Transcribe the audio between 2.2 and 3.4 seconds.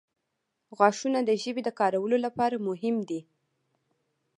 لپاره مهم دي.